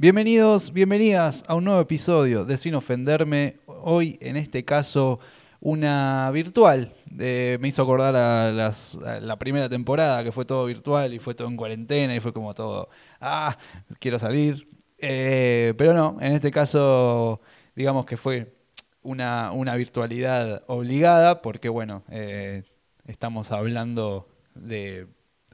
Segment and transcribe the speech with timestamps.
[0.00, 3.58] Bienvenidos, bienvenidas a un nuevo episodio de Sin Ofenderme.
[3.66, 5.20] Hoy, en este caso,
[5.60, 6.94] una virtual.
[7.14, 8.72] me hizo acordar a,
[9.20, 12.54] la primera temporada, que fue todo virtual y fue todo en cuarentena y fue como
[12.54, 12.88] todo,
[13.20, 13.58] ah,
[13.98, 14.66] quiero salir.
[14.96, 17.42] Eh, pero no, en este caso,
[17.76, 18.54] digamos que fue
[19.02, 22.62] una, una virtualidad obligada, porque bueno, eh,
[23.06, 25.08] estamos hablando de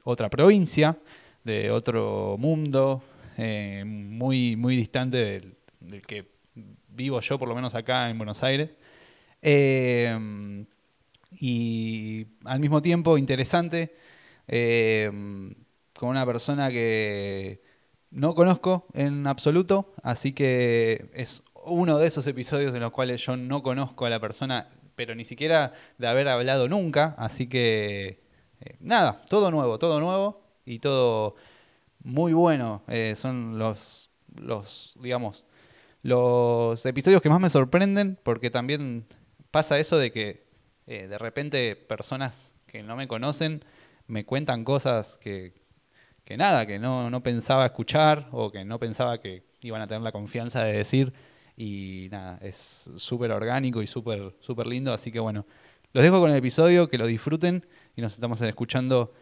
[0.05, 0.97] otra provincia,
[1.43, 3.03] de otro mundo,
[3.37, 6.25] eh, muy, muy distante del, que
[6.89, 8.71] vivo yo, por lo menos acá en Buenos Aires.
[9.41, 10.65] Eh,
[11.39, 13.95] y al mismo tiempo interesante,
[14.47, 15.11] eh,
[15.93, 17.61] con una persona que
[18.09, 23.37] no conozco en absoluto, así que es uno de esos episodios en los cuales yo
[23.37, 28.21] no conozco a la persona, pero ni siquiera de haber hablado nunca, así que
[28.79, 31.35] nada, todo nuevo, todo nuevo y todo
[32.07, 32.83] muy bueno.
[32.87, 35.43] Eh, son los, los, digamos,
[36.01, 39.05] los episodios que más me sorprenden porque también
[39.51, 40.47] pasa eso de que
[40.87, 43.63] eh, de repente personas que no me conocen
[44.07, 45.53] me cuentan cosas que,
[46.23, 50.01] que nada, que no, no pensaba escuchar o que no pensaba que iban a tener
[50.01, 51.13] la confianza de decir
[51.57, 55.45] y nada, es súper orgánico y súper súper lindo, así que bueno,
[55.91, 57.65] los dejo con el episodio, que lo disfruten
[57.97, 59.13] y nos estamos escuchando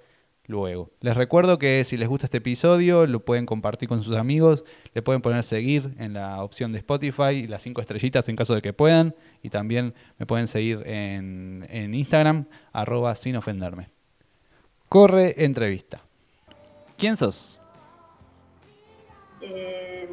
[0.48, 0.92] luego.
[1.02, 5.02] Les recuerdo que si les gusta este episodio, lo pueden compartir con sus amigos, le
[5.02, 8.62] pueden poner seguir en la opción de Spotify y las cinco estrellitas en caso de
[8.62, 13.90] que puedan, y también me pueden seguir en, Instagram, arroba sin ofenderme.
[14.90, 16.02] Corre entrevista.
[16.98, 17.60] ¿Quién sos?
[19.42, 20.10] Eh,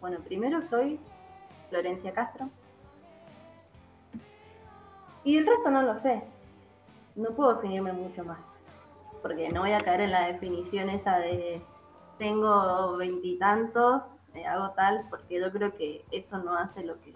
[0.00, 0.98] bueno, primero soy
[1.70, 2.50] Florencia Castro.
[5.24, 6.22] Y el resto no lo sé.
[7.16, 8.49] No puedo definirme mucho más
[9.22, 11.62] porque no voy a caer en la definición esa de
[12.18, 14.02] tengo veintitantos,
[14.34, 17.14] eh, hago tal, porque yo creo que eso no hace lo que,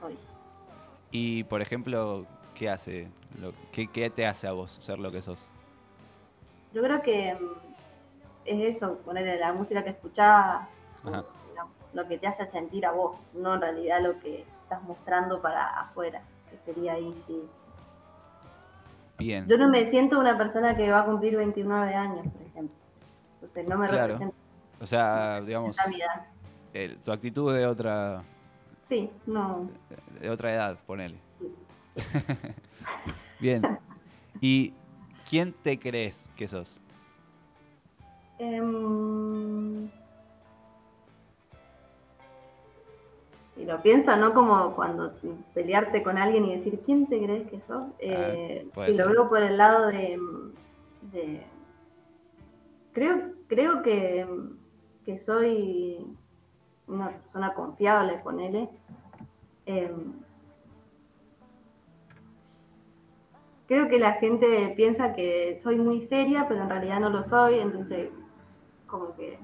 [0.00, 0.16] soy.
[1.10, 3.10] Y, por ejemplo, ¿qué hace?
[3.40, 5.38] Lo, qué, te hace a vos ser lo que sos?
[6.72, 7.46] Yo creo que mm,
[8.46, 10.66] es eso, ponerle la música que escuchás,
[11.92, 15.80] lo que te hace sentir a vos, no en realidad lo que estás mostrando para
[15.80, 17.42] afuera, que sería ahí sí
[19.18, 19.46] Bien.
[19.46, 22.76] Yo no me siento una persona que va a cumplir 29 años, por ejemplo.
[23.34, 24.36] Entonces no me representa.
[24.80, 25.76] O sea, digamos,
[27.04, 28.22] tu actitud de otra...
[28.88, 29.68] Sí, no.
[30.20, 31.16] De, otra edad, ponele.
[33.40, 33.62] Bien.
[34.40, 34.74] ¿Y
[35.28, 36.76] quién te crees que sos?
[38.38, 38.60] Eh,
[43.74, 44.34] lo piensa, ¿no?
[44.34, 45.12] Como cuando
[45.52, 47.84] pelearte con alguien y decir, ¿quién te crees que sos?
[47.84, 50.18] Ah, eh, y lo veo por el lado de...
[52.92, 54.26] creo creo que,
[55.04, 56.06] que, soy
[56.86, 58.68] una persona confiable, ponele.
[59.66, 59.94] Eh,
[63.66, 67.58] creo que la gente piensa que soy muy seria, pero en realidad no lo soy,
[67.58, 68.10] entonces
[68.86, 69.38] como que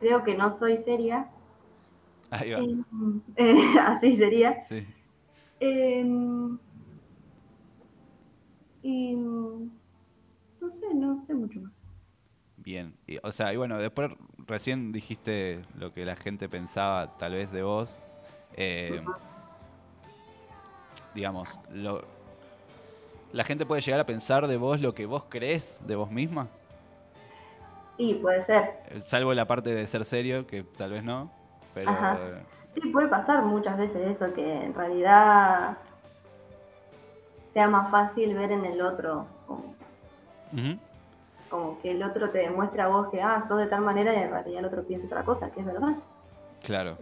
[0.00, 1.28] creo que no soy seria
[2.30, 2.84] Em,
[3.36, 4.64] eh, así sería.
[4.68, 4.86] Sí.
[5.60, 6.58] Em,
[8.82, 11.72] y no sé, no sé mucho más.
[12.56, 17.52] Bien, o sea, y bueno, después recién dijiste lo que la gente pensaba tal vez
[17.52, 18.00] de vos.
[18.54, 19.04] Em,
[21.14, 22.04] digamos, lo,
[23.32, 26.48] ¿la gente puede llegar a pensar de vos lo que vos crees de vos misma?
[27.98, 29.00] Y puede ser.
[29.02, 31.30] Salvo la parte de ser serio, que tal vez no.
[31.84, 35.76] Sí, puede pasar muchas veces eso, que en realidad
[37.54, 39.74] sea más fácil ver en el otro como,
[41.80, 44.30] que el otro te demuestra a vos que, ah, sos de tal manera y en
[44.30, 45.94] realidad el otro piensa otra cosa, que es verdad.
[46.62, 46.98] Claro.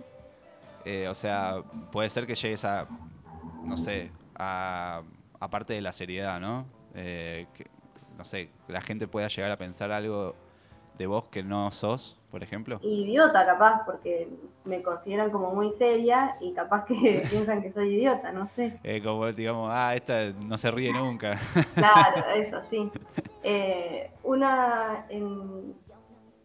[0.84, 2.86] Eh, o sea, puede ser que llegues a,
[3.64, 5.02] no sé, a,
[5.50, 6.66] parte de la seriedad, ¿no?
[6.94, 7.66] Eh, que,
[8.16, 10.34] no sé, la gente pueda llegar a pensar algo
[10.98, 12.78] de vos que no sos, por ejemplo?
[12.82, 14.28] Idiota, capaz, porque
[14.64, 18.78] me consideran como muy seria y capaz que piensan que soy idiota, no sé.
[18.82, 21.38] Eh, como digamos, ah, esta no se ríe nunca.
[21.74, 22.90] Claro, eso sí.
[23.42, 25.74] Eh, una, en,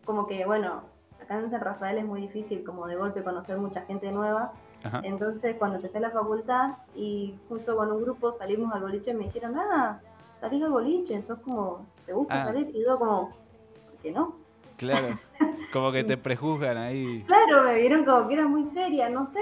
[0.05, 0.83] como que, bueno,
[1.21, 4.53] acá en San Rafael es muy difícil como de golpe conocer mucha gente nueva.
[5.03, 9.57] Entonces, cuando empecé la facultad y justo con un grupo salimos al boliche, me dijeron,
[9.57, 9.99] ah,
[10.35, 12.45] salís al boliche, entonces como, ¿te gusta ah.
[12.45, 12.71] salir?
[12.73, 13.31] Y yo como,
[13.99, 14.35] ¿por qué no?
[14.77, 15.19] Claro,
[15.73, 17.23] como que te prejuzgan ahí.
[17.27, 19.41] Claro, me vieron como que era muy seria, no sé.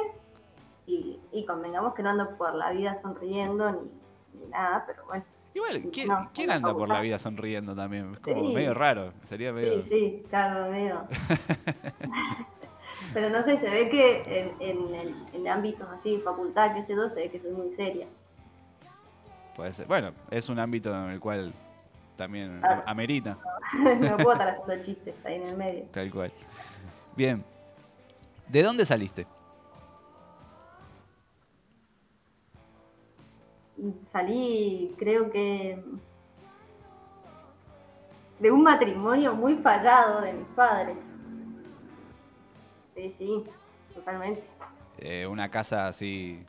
[0.87, 5.23] Y, convengamos que no ando por la vida sonriendo ni, nada, pero bueno.
[5.53, 8.13] Igual, ¿quién, anda por la vida sonriendo también?
[8.13, 9.81] Es como medio raro, sería medio...
[9.81, 11.07] Sí, sí, claro, medio.
[13.13, 14.93] Pero no sé, se ve que en,
[15.33, 18.05] en, ámbitos así, facultad, qué sé yo, se ve que soy muy seria.
[19.55, 19.87] Puede ser.
[19.87, 21.53] Bueno, es un ámbito en el cual
[22.17, 22.83] también ah.
[22.85, 23.37] amerita.
[23.73, 25.83] No, puedo estar haciendo chistes ahí en el medio.
[25.91, 26.31] Tal cual.
[27.15, 27.43] Bien.
[28.47, 29.27] ¿De dónde saliste?
[34.11, 35.83] Salí, creo que
[38.39, 40.97] de un matrimonio muy fallado de mis padres.
[42.95, 43.43] Sí, sí,
[43.93, 44.43] totalmente.
[44.97, 46.43] Eh, una casa así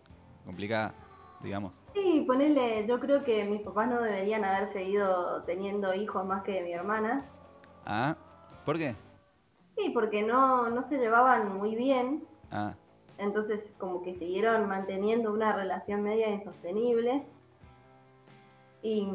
[0.44, 0.94] complicada,
[1.42, 1.72] digamos.
[1.94, 6.62] Sí, ponerle, yo creo que mis papás no deberían haber seguido teniendo hijos más que
[6.62, 7.24] mi hermana.
[7.84, 8.16] Ah,
[8.64, 8.94] ¿por qué?
[9.76, 12.24] Sí, porque no, no se llevaban muy bien.
[12.50, 12.74] Ah.
[13.18, 17.24] Entonces como que siguieron manteniendo una relación media insostenible.
[18.82, 19.08] Y,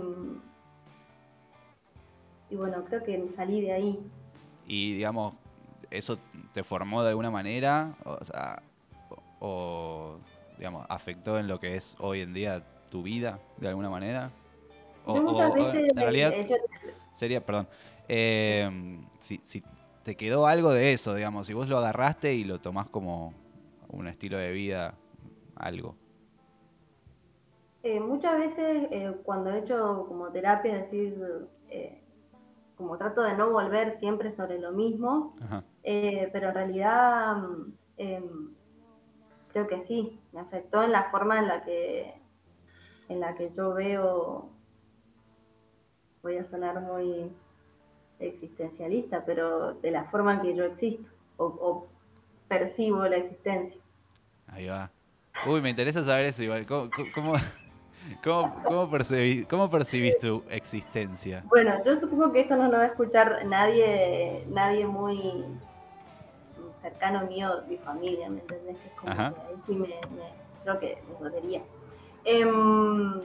[2.50, 4.00] y bueno, creo que salí de ahí.
[4.68, 5.36] Y digamos,
[5.90, 6.18] ¿eso
[6.54, 7.96] te formó de alguna manera?
[8.04, 8.62] O sea,
[9.40, 10.18] o,
[10.64, 14.32] digamos, afectó en lo que es hoy en día tu vida de alguna manera?
[15.06, 16.34] O, en realidad
[17.16, 17.68] sería, perdón,
[18.08, 19.62] eh, si, si,
[20.04, 23.34] te quedó algo de eso, digamos, si vos lo agarraste y lo tomás como
[23.90, 24.94] un estilo de vida,
[25.58, 25.98] algo.
[27.84, 31.14] Eh, muchas veces eh, cuando he hecho como terapia, decir,
[32.78, 35.36] como trato de no volver siempre sobre lo mismo,
[35.84, 38.54] eh, pero en realidad mm, em,
[39.54, 42.14] creo que sí, me afectó en la forma en la que
[43.10, 44.50] en la que yo veo,
[46.22, 47.32] voy a sonar muy
[48.20, 51.04] existencialista, pero de la forma en que yo existo
[51.38, 51.88] o,
[52.48, 53.82] percibo la existencia.
[54.48, 54.92] Ahí va.
[55.48, 56.66] Uy, me interesa saber eso igual.
[56.68, 56.90] cómo,
[58.24, 61.44] ¿Cómo, cómo, percibís, ¿Cómo percibís tu existencia?
[61.48, 65.46] Bueno, yo supongo que esto no lo va a escuchar nadie, nadie muy
[66.84, 68.78] cercano mío, mi familia, ¿me entendés?
[68.86, 69.88] Es como que ahí sí me,
[70.64, 71.62] creo que me dolería.
[72.26, 73.22] Em,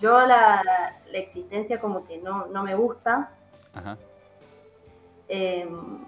[0.00, 0.62] yo la,
[1.10, 3.30] la, existencia como que no, no me gusta.
[3.74, 3.96] Ajá.
[5.28, 5.98] Em,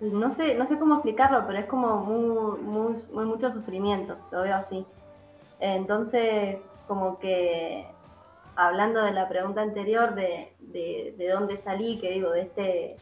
[0.00, 4.42] no sé, no sé cómo explicarlo, pero es como muy, muy, muy mucho sufrimiento, lo
[4.42, 4.86] veo así.
[5.60, 7.86] Entonces, como que
[8.54, 12.96] hablando de la pregunta anterior de, de, dónde salí, que digo, de este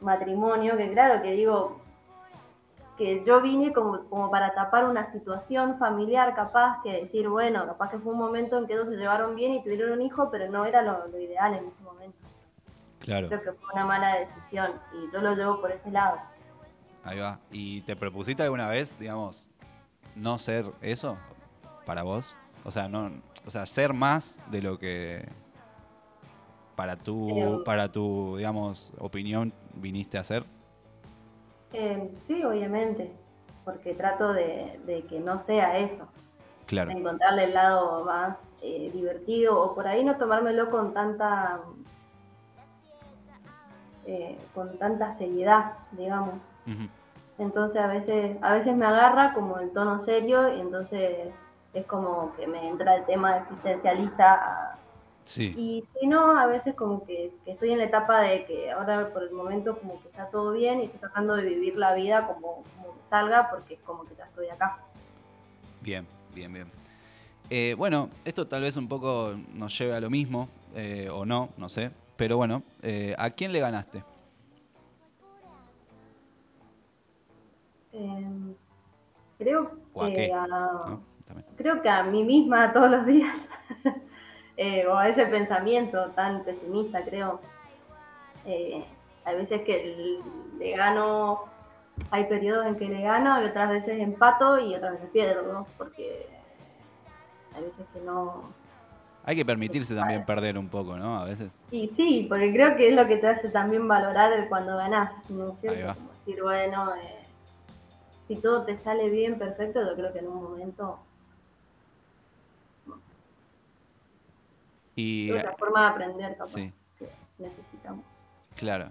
[0.00, 1.80] matrimonio, que claro, que digo,
[2.96, 7.90] que yo vine como, como para tapar una situación familiar capaz, que decir, bueno, capaz
[7.90, 10.50] que fue un momento en que ellos se llevaron bien y tuvieron un hijo, pero
[10.50, 12.18] no era lo, ideal en ese momento.
[13.00, 13.28] Claro.
[13.28, 16.18] Creo que fue una mala decisión y yo lo llevo por ese lado.
[17.04, 17.38] Ahí va.
[17.50, 19.46] ¿Y te propusiste alguna vez, digamos,
[20.16, 21.16] no ser eso?
[21.86, 22.36] para vos?
[22.64, 23.10] O sea, no,
[23.46, 25.26] o sea, ser más de lo que
[26.74, 30.44] para tu, para tu, digamos, opinión viniste a ser.
[31.72, 33.12] Eh, sí, obviamente,
[33.64, 36.08] porque trato de, que no sea eso.
[36.66, 36.90] Claro.
[36.90, 41.60] De encontrarle el lado más eh, divertido o por ahí no tomármelo con tanta
[44.54, 46.34] con tanta seriedad, digamos.
[47.38, 51.28] Entonces a veces a veces me agarra como el tono serio y entonces
[51.74, 54.78] es como que me entra el tema existencialista.
[55.26, 55.52] Sí.
[55.56, 59.24] Y si no, a veces como que, estoy en la etapa de que ahora por
[59.24, 62.62] el momento como que está todo bien y estoy tratando de vivir la vida como,
[63.10, 64.78] salga porque es como que ya estoy acá.
[65.80, 66.66] Bien, bien, bien.
[67.50, 71.50] Eh, bueno, esto tal vez un poco nos lleve a lo mismo, eh, o no,
[71.56, 71.90] no sé.
[72.16, 74.02] Pero bueno, eh, ¿a quién le ganaste?
[77.92, 78.54] Em,
[79.38, 80.98] creo que a,
[81.56, 83.34] creo que a mí misma todos los días,
[84.56, 87.40] eh, o a ese pensamiento tan pesimista, creo.
[88.44, 88.84] Eh,
[89.24, 90.20] hay veces que
[90.58, 91.44] le gano,
[92.10, 96.26] hay periodos en que le gano y otras veces empato y otras veces pierdo, porque
[97.54, 98.44] hay veces que no...
[99.24, 101.18] Hay que permitirse también perder un poco, ¿no?
[101.18, 101.50] A veces.
[101.72, 105.12] Y sí, porque creo que es lo que te hace también valorar el cuando ganás,
[105.28, 105.94] ¿no es cierto?
[105.94, 107.26] Como decir, bueno, eh,
[108.28, 111.00] si todo te sale bien, perfecto, yo creo que en un momento
[114.96, 116.72] Y, otra forma de aprender, capaz, que
[117.38, 118.04] necesitamos.
[118.56, 118.88] Claro.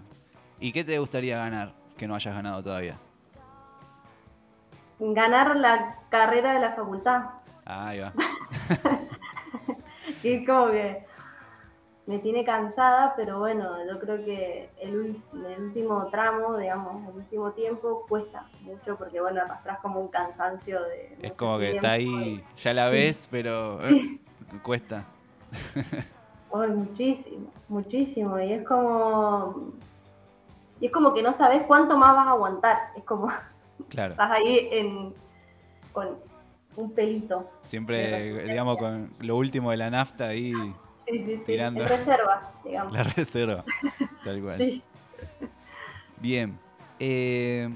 [0.60, 2.96] ¿Y qué te gustaría ganar que no hayas ganado todavía?
[5.00, 7.24] Ganar la carrera de la facultad.
[7.64, 8.12] Ah, ahí va.
[10.22, 11.04] y como que
[12.06, 17.50] me tiene cansada, pero bueno, yo creo que el, el, último tramo, digamos, el último
[17.50, 21.18] tiempo cuesta mucho porque, bueno, arrastras como un cansancio de...
[21.20, 24.20] Es como que está ahí, ya la ves, pero eh,
[24.62, 25.04] cuesta.
[26.52, 28.40] muchísimo, muchísimo.
[28.40, 29.72] Y es como...
[30.80, 32.76] Y es como que no sabes cuánto más vas a aguantar.
[32.96, 33.28] Es como...
[33.88, 34.12] Claro.
[34.12, 35.14] Estás ahí en,
[35.92, 36.16] con
[36.76, 37.50] un pelito.
[37.62, 40.52] Siempre, digamos, con lo último de la nafta ahí
[41.06, 41.44] Sí, sí, sí.
[41.44, 41.86] Tirando.
[41.86, 42.92] reserva, digamos.
[42.92, 43.64] La reserva,
[44.24, 44.58] tal cual.
[44.58, 44.82] Sí.
[46.20, 46.58] Bien.
[46.98, 47.68] Eh,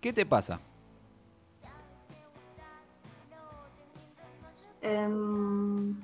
[0.00, 0.60] ¿Qué te pasa?
[4.82, 6.00] Um,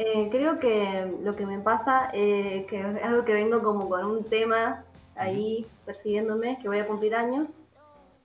[0.00, 4.04] Eh, creo que lo que me pasa, eh, que es algo que vengo como con
[4.04, 4.84] un tema
[5.16, 7.48] ahí persiguiéndome, que voy a cumplir años,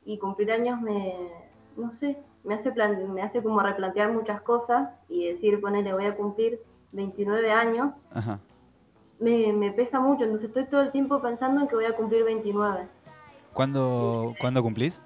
[0.05, 1.15] y cumplir años me,
[1.75, 6.15] no sé, me hace, me hace como replantear muchas cosas y decir, ponele, voy a
[6.15, 6.59] cumplir
[6.91, 7.91] 29 años,
[9.19, 12.87] Me, pesa mucho, entonces estoy todo el tiempo pensando en que voy a cumplir 29.
[13.51, 15.01] ¿Cuándo, ¿cuándo cumplís?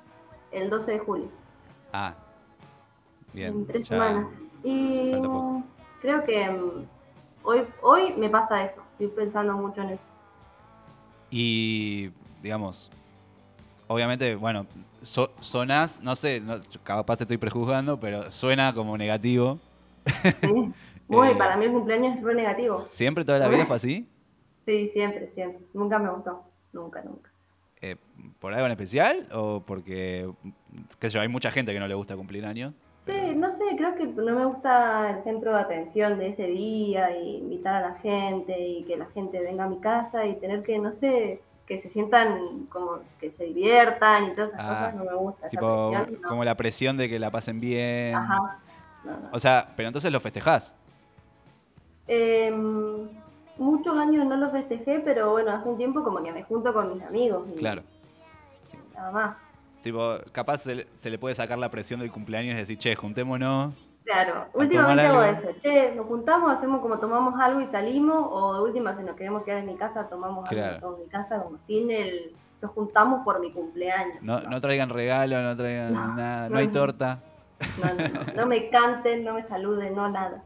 [0.52, 1.28] El 12 de julio.
[1.94, 2.14] Ah,
[3.34, 3.54] bien.
[3.54, 4.28] En tres semanas.
[4.64, 5.14] Y
[6.02, 6.88] creo que mm,
[7.44, 10.04] hoy, hoy me pasa eso, estoy pensando mucho en eso.
[11.30, 12.12] Y,
[12.42, 12.90] digamos,
[13.88, 14.66] obviamente, bueno,
[15.02, 19.60] sonás, no sé, no, capaz te estoy prejuzgando, pero suena como negativo.
[20.42, 20.74] Sí.
[21.08, 22.86] Muy, eh, para mí el cumpleaños es re negativo.
[22.92, 24.08] ¿Siempre toda la vida fue así?
[24.66, 25.66] Sí, siempre, siempre.
[25.74, 26.44] Nunca me gustó.
[26.74, 27.32] Nunca, nunca.
[27.82, 27.96] Eh,
[28.40, 29.28] ¿Por algo en especial?
[29.32, 30.30] ¿O porque,
[31.00, 32.74] qué sé yo, hay mucha gente que no le gusta cumplir años?
[33.08, 37.18] Sí, no sé, creo que no me gusta el centro de atención de ese día
[37.18, 40.62] y invitar a la gente y que la gente venga a mi casa y tener
[40.64, 44.96] que, no sé, que se sientan como que se diviertan y todas esas ah, cosas,
[44.96, 45.50] no me gusta.
[45.50, 45.94] Tipo,
[46.28, 48.14] como la presión de que la pasen bien.
[48.14, 48.60] Ajá.
[49.32, 50.74] O sea, pero entonces lo festejás.
[52.08, 53.08] Em,
[53.58, 56.94] muchos años no lo festejé, pero bueno, hace un tiempo como que me junto con
[56.94, 57.48] mis amigos.
[57.58, 57.84] claro.
[58.94, 59.47] Nada más.
[59.88, 63.74] Tipo, capaz se, le puede sacar la presión del cumpleaños y decir, che, juntémonos.
[64.04, 65.48] Claro, últimamente hago eso.
[65.62, 69.44] Che, nos juntamos, hacemos como tomamos algo y salimos, o de última, si nos queremos
[69.44, 72.36] quedar en mi casa, tomamos algo en mi casa, como sin el.
[72.62, 74.22] Nos juntamos por mi cumpleaños.
[74.22, 77.20] No, no traigan regalo, no traigan nada, no, hay torta.
[77.82, 80.44] No, no, no, no me canten, no me saluden, no nada.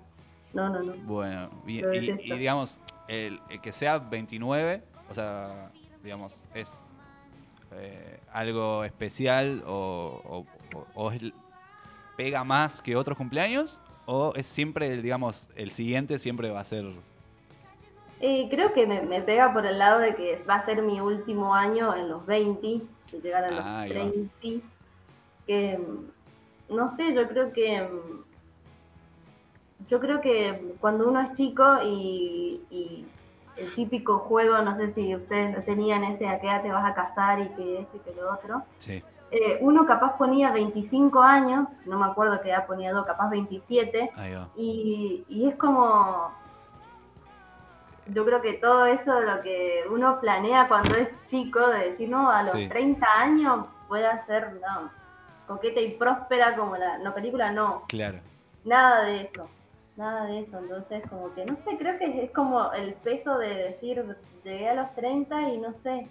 [0.53, 0.93] No, no, no.
[1.05, 5.71] Bueno, y, y, digamos, el, el, que sea 29, o sea,
[6.03, 6.79] digamos, es
[7.73, 10.45] eh, algo especial o,
[12.17, 13.81] pega más que otros cumpleaños?
[14.05, 16.85] ¿O es siempre, digamos, el siguiente siempre va a ser...
[18.19, 21.55] Eh, creo que me, pega por el lado de que va a ser mi último
[21.55, 24.67] año en los 20, que llegar a los 30.
[25.47, 27.81] Que, mm, no sé, yo creo que...
[27.81, 28.21] Mm,
[29.89, 33.05] yo creo que cuando uno es chico y
[33.57, 36.93] el típico juego, no sé si ustedes tenían ese a qué edad te vas a
[36.93, 38.63] casar y que esto y que lo otro.
[38.77, 39.03] Sí.
[39.31, 44.11] Eh, uno capaz ponía 25 años, no me acuerdo qué edad ponía dos, capaz 27.
[44.57, 46.31] Y, y es como,
[48.07, 52.29] yo creo que todo eso lo que uno planea cuando es chico, de decir, no,
[52.29, 54.89] a los 30 años puede ser, no,
[55.47, 57.83] coqueta y próspera como la, la película, no.
[57.87, 58.19] Claro.
[58.65, 59.47] Nada de eso
[59.97, 60.57] nada de eso.
[60.59, 64.03] Entonces, como que no sé, creo que es como el peso de decir,
[64.43, 66.07] llegué a los 30 y no sé.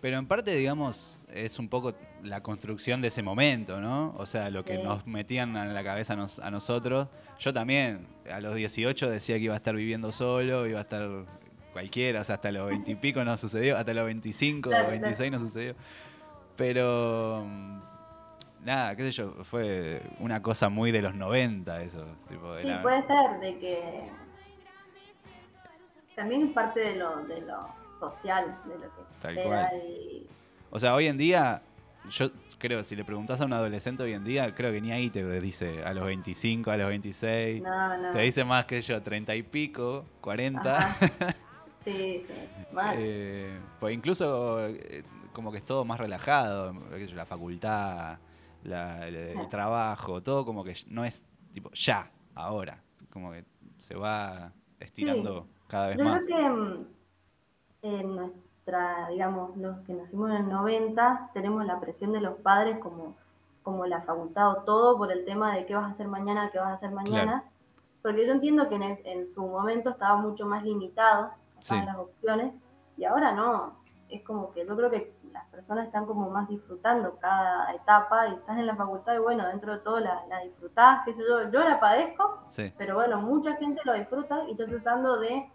[0.00, 4.14] Pero en parte, digamos, es un poco la construcción de ese momento, ¿no?
[4.16, 7.08] O sea, lo que nos metían en la cabeza a, nosotros.
[7.38, 11.06] Yo también, a los 18 decía que iba a estar viviendo solo, iba a estar
[11.72, 15.32] cualquiera, o sea, hasta los 20 y pico no sucedió, hasta los 25 o 26
[15.32, 15.74] no sucedió.
[16.56, 17.46] Pero
[18.64, 22.04] nada, qué sé yo, fue una cosa muy de los 90 eso.
[22.28, 24.10] Tipo, sí, puede ser, de que
[26.14, 29.70] también es parte de lo, de lo social, de lo que Tal cual.
[30.70, 31.62] O sea, hoy en día,
[32.10, 35.10] yo creo, si le preguntas a un adolescente hoy en día, creo que ni ahí
[35.10, 37.62] te dice a los 25, a los 26.
[37.62, 38.12] No, no.
[38.12, 40.96] Te dice más que yo, 30 y pico, 40.
[41.82, 42.34] Sí, sí,
[42.72, 42.94] mal.
[42.98, 45.02] Eh, pues incluso eh,
[45.32, 46.74] como que es todo más relajado,
[47.14, 48.18] la facultad,
[48.64, 53.44] el, trabajo, todo como que no es tipo ya, ahora, como que
[53.78, 56.20] se va estirando cada vez más.
[56.20, 56.86] Yo creo que mm,
[57.82, 62.78] en nuestra, digamos, los que nacimos en el 90, tenemos la presión de los padres
[62.78, 63.16] como,
[63.62, 66.58] como la facultad o todo por el tema de qué vas a hacer mañana, qué
[66.58, 67.44] vas a hacer mañana.
[68.02, 71.32] Porque yo entiendo que en, su momento estaba mucho más limitado
[71.68, 72.54] las opciones
[72.96, 73.79] y ahora no.
[74.10, 78.34] Es como que yo creo que las personas están como más disfrutando cada etapa y
[78.34, 81.50] estás en la facultad y bueno, dentro de todo la, la disfrutás, qué sé yo,
[81.50, 82.42] yo la padezco,
[82.76, 85.48] pero bueno, mucha gente lo disfruta y estoy tratando de,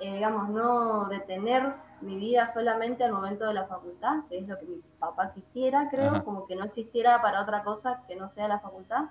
[0.00, 4.58] eh, digamos, no detener mi vida solamente al momento de la facultad, que es lo
[4.58, 8.48] que mi papá quisiera, creo, como que no existiera para otra cosa que no sea
[8.48, 9.04] la facultad,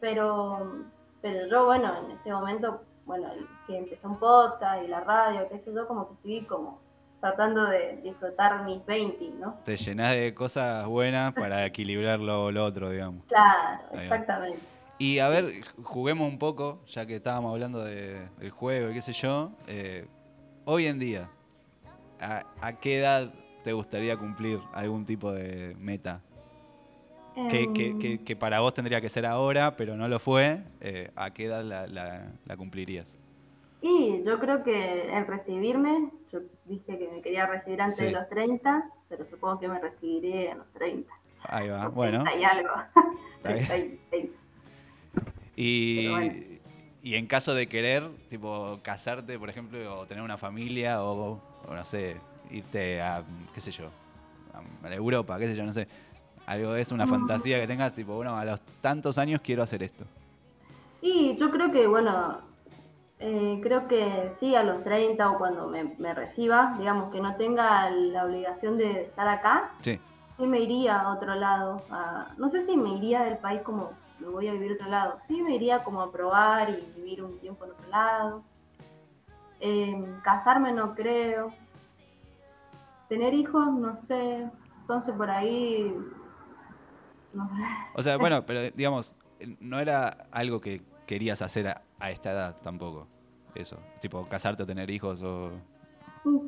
[0.00, 0.72] pero,
[1.20, 3.28] pero yo, bueno, en este momento, bueno,
[3.66, 6.78] que empezó un podcast y la radio, qué sé yo, como que estoy como
[7.20, 9.58] tratando de disfrutar mis 20, ¿no?
[9.64, 13.24] Te llenas de cosas buenas para equilibrar lo, otro, digamos.
[13.26, 14.60] Claro, exactamente.
[14.98, 19.02] Y a ver, juguemos un poco, ya que estábamos hablando de, del juego y qué
[19.02, 19.52] sé yo.
[19.66, 20.06] Eh,
[20.64, 21.28] hoy en día,
[22.20, 23.32] ¿a, qué edad
[23.62, 26.20] te gustaría cumplir algún tipo de meta?
[27.48, 28.24] Que, em.
[28.24, 30.60] que, para vos tendría que ser ahora, pero no lo fue.
[30.80, 33.06] Eh, ¿A qué edad la, la cumplirías?
[33.80, 38.28] Y yo creo que en recibirme, yo dije que me quería recibir antes de los
[38.28, 41.12] 30, pero supongo que me recibiré a los 30.
[41.44, 42.24] Ahí va, bueno.
[42.26, 42.70] Hay algo.
[45.60, 46.60] Y,
[47.02, 51.84] y en caso de querer, tipo, casarte, por ejemplo, o tener una familia, o, no
[51.84, 52.16] sé,
[52.48, 53.90] irte a, qué sé yo,
[54.84, 55.88] a Europa, qué sé yo, no sé.
[56.46, 60.04] Algo es una fantasía que tengas, tipo, bueno, a los tantos años quiero hacer esto.
[61.02, 62.40] Y yo creo que, bueno,
[63.20, 67.90] eh, creo que sí, a los 30 o cuando me, reciba, digamos que no tenga
[67.90, 69.98] la obligación de estar acá, sí.
[70.38, 71.82] me iría a otro lado.
[72.36, 75.18] no sé si me iría del país como me voy a vivir a otro lado,
[75.26, 78.42] sí me iría como a probar y vivir un tiempo en otro lado.
[79.60, 81.52] Em, casarme no creo.
[83.08, 84.48] Tener hijos, no sé.
[84.80, 85.94] Entonces por ahí...
[87.32, 87.62] No sé.
[87.94, 89.14] O sea, bueno, pero digamos,
[89.60, 93.06] no era algo que querías hacer a, esta edad tampoco.
[93.54, 95.50] Eso, tipo casarte o tener hijos o...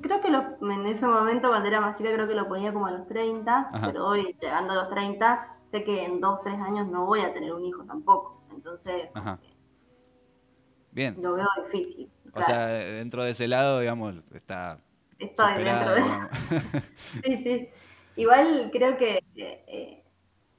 [0.03, 2.91] Creo que en ese momento, cuando era más chica, creo que lo ponía como a
[2.91, 7.07] los 30, pero hoy, llegando a los 30, sé que en 2, 3 años no
[7.07, 8.43] voy a tener un hijo tampoco.
[8.53, 9.09] Entonces,
[10.93, 11.17] Bien.
[11.23, 12.11] lo veo difícil.
[12.35, 14.79] O sea, dentro de ese lado, digamos, está...
[15.19, 16.03] Estoy dentro de...
[17.25, 17.69] sí, sí.
[18.17, 20.00] Igual creo que eh,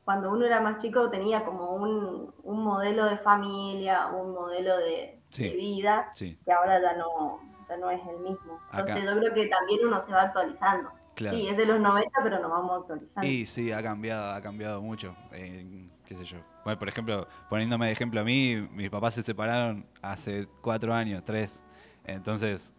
[0.06, 6.12] cuando uno era más chico tenía como un, modelo de familia, un modelo de, vida,
[6.18, 8.60] que ahora ya no, ya no es el mismo.
[8.74, 10.92] Entonces yo creo que también uno se va actualizando.
[11.18, 13.28] Sí, es de los 90, pero nos vamos actualizando.
[13.28, 15.16] Y sí, ha cambiado, ha cambiado mucho.
[15.30, 16.38] qué sé yo.
[16.64, 21.24] Bueno, por ejemplo, poniéndome de ejemplo a mí, mis papás se separaron hace cuatro años,
[21.24, 21.60] tres.
[22.06, 22.74] Entonces,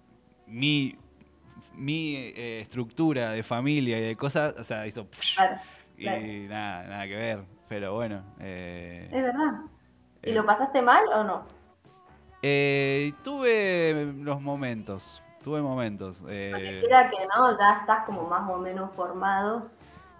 [0.46, 0.98] mi,
[1.74, 5.06] mi eh, estructura de familia y de cosas, o sea, hizo...
[5.96, 8.22] Y nada, nada que ver, pero bueno.
[8.40, 9.60] Eh, es verdad.
[10.22, 11.42] ¿Y eh, lo pasaste mal o no?
[12.42, 16.20] Eh, tuve los momentos, tuve momentos.
[16.28, 19.70] Eh, que no, ya estás como más o menos formado.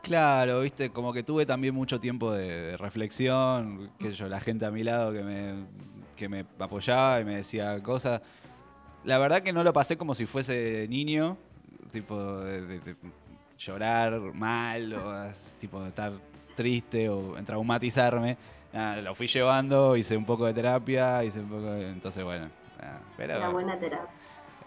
[0.03, 4.71] Claro, viste, como que tuve también mucho tiempo de, reflexión, sé yo, la gente a
[4.71, 5.65] mi lado que me,
[6.17, 8.21] que me apoyaba y me decía cosas.
[9.05, 11.37] La verdad que no lo pasé como si fuese niño,
[11.93, 12.97] tipo de,
[13.59, 16.13] llorar mal o tipo estar
[16.55, 18.37] triste o traumatizarme.
[19.03, 22.49] lo fui llevando, hice un poco de terapia, hice un poco de, entonces bueno.
[23.17, 24.23] pero, Una buena terapia.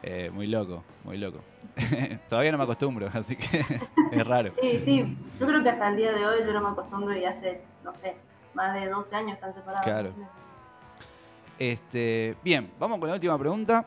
[0.08, 1.40] Eh, muy loco, muy loco.
[2.30, 3.66] Todavía no me acostumbro, así que
[4.12, 4.54] es raro.
[4.62, 7.26] Sí, sí, yo creo que hasta el día de hoy yo no me acostumbro y
[7.26, 8.16] hace, no sé,
[8.54, 9.84] más de 12 años están separados.
[9.84, 10.14] Claro.
[11.58, 13.86] Este, bien, vamos con la última pregunta.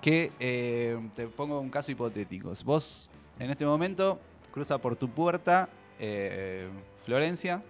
[0.00, 2.52] Que eh, te pongo un caso hipotético.
[2.64, 4.18] Vos en este momento
[4.52, 5.68] cruza por tu puerta
[5.98, 6.68] eh,
[7.04, 7.62] Florencia,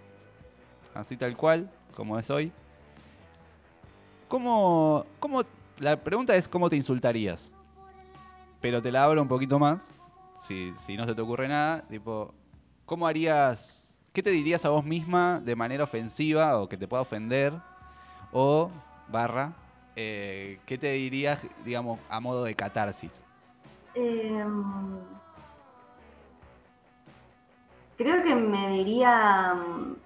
[0.95, 2.53] así tal cual, como es hoy.
[4.29, 5.43] ¿Cómo, ¿Cómo,
[5.79, 7.53] la pregunta es cómo te insultarías?
[8.61, 9.79] Pero te la abro un poquito más,
[10.47, 12.33] si, no se te ocurre nada, tipo,
[12.85, 17.03] ¿cómo harías, qué te dirías a vos misma de manera ofensiva o que te pueda
[17.03, 17.53] ofender?
[18.33, 18.71] O,
[19.09, 19.53] barra,
[19.95, 23.13] eh, ¿qué te dirías, digamos, a modo de catarsis?
[23.95, 24.45] Eh,
[27.97, 29.55] Creo que me diría...
[29.55, 29.97] Mm,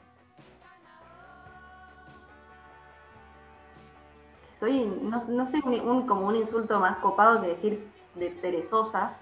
[4.60, 9.12] soy, no, no sé, un, como un insulto más copado que decir de perezosa,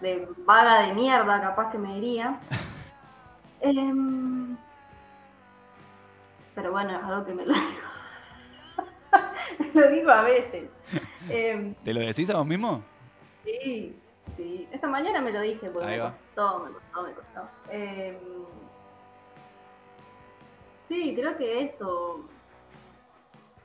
[0.00, 2.38] de vaga de mierda, capaz que me diría.
[3.64, 4.56] Em,
[6.52, 7.92] pero bueno, es algo que me lo digo.
[9.74, 10.68] lo digo a veces.
[11.84, 12.82] ¿Te lo decís a vos mismo?
[13.44, 13.96] Sí,
[14.36, 17.48] Sí, esta mañana me lo dije porque me costó, me costó, me costó.
[17.70, 18.16] Em,
[20.88, 22.20] sí, creo que eso.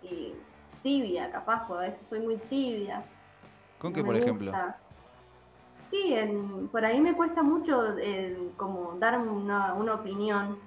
[0.01, 0.34] Y
[0.84, 3.03] tibia, capaz, a veces soy muy tibia.
[3.80, 4.51] ¿Con qué, por ejemplo?
[5.89, 6.15] Sí,
[6.71, 7.95] por ahí me cuesta mucho
[8.58, 10.60] como dar una, opinión.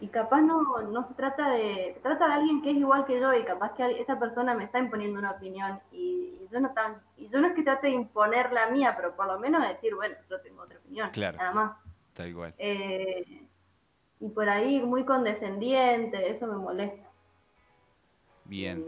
[0.00, 1.92] Y capaz no, no se trata de.
[1.94, 4.64] Se trata de alguien que es igual que yo y capaz que esa persona me
[4.64, 5.80] está imponiendo una opinión.
[5.92, 9.16] Y, yo no tan, y yo no es que trate de imponer la mía, pero
[9.16, 11.10] por lo menos decir, bueno, yo tengo otra opinión.
[11.10, 11.38] Claro.
[11.38, 11.76] Nada más.
[12.14, 12.54] Tal igual.
[12.58, 13.46] Eh,
[14.20, 17.06] y por ahí muy condescendiente, eso me molesta.
[18.44, 18.84] Bien.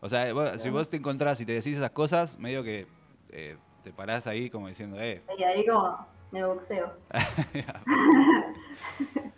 [0.00, 2.86] o sea, si vos te encontrás y te decís esas cosas, medio que
[3.30, 3.56] eh,
[3.88, 5.22] te parás ahí como diciendo, eh.
[5.38, 6.92] Y ahí como me boxeo.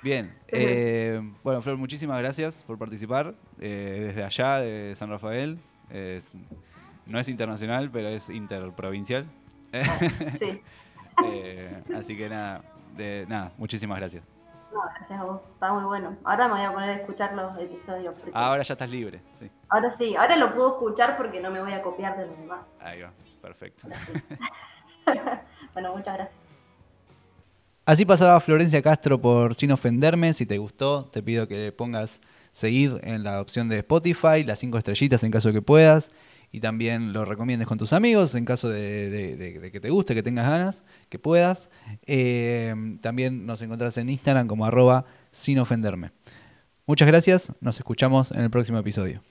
[0.00, 5.58] Bien, eh, bueno Flor, muchísimas gracias por participar eh, desde allá de San Rafael.
[7.04, 9.26] no es internacional, pero es interprovincial.
[10.38, 10.62] sí.
[11.92, 12.62] así que nada,
[12.96, 14.22] de, nada, muchísimas gracias.
[14.72, 15.40] No, gracias a vos.
[15.52, 16.16] Está muy bueno.
[16.22, 18.14] Ahora me voy a poner a escuchar los episodios.
[18.32, 19.50] Ahora ya estás libre, sí.
[19.68, 22.60] Ahora sí, ahora lo puedo escuchar porque no me voy a copiar de los demás.
[22.78, 23.88] Ahí va, perfecto.
[25.74, 26.38] bueno, muchas gracias.
[27.84, 30.32] Así pasaba Florencia Castro por Sin Ofenderme.
[30.32, 32.20] Si te gustó, te pido que pongas
[32.52, 36.10] seguir en la opción de Spotify, las cinco estrellitas en caso de que puedas
[36.52, 40.48] y también lo recomiendes con tus amigos en caso de, que te guste, que tengas
[40.48, 41.70] ganas, que puedas.
[42.06, 46.10] Eh, también nos encontrás en Instagram como arroba sin ofenderme.
[46.86, 49.22] Muchas gracias, nos escuchamos en el próximo episodio.